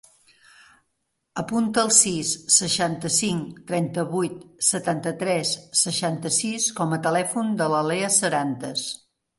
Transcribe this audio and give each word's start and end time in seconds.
Apunta 1.41 1.83
el 1.87 1.91
sis, 1.97 2.31
seixanta-cinc, 2.55 3.61
trenta-vuit, 3.73 4.41
setanta-tres, 4.71 5.55
seixanta-sis 5.87 6.71
com 6.83 6.99
a 6.99 7.03
telèfon 7.09 7.55
de 7.63 7.71
la 7.77 7.89
Leah 7.93 8.13
Serantes. 8.21 8.91